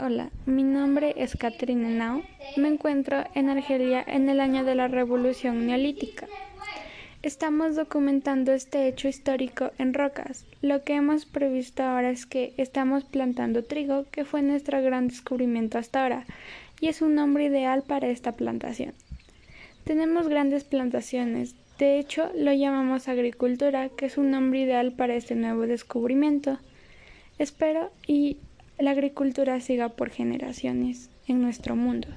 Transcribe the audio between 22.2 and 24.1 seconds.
lo llamamos agricultura, que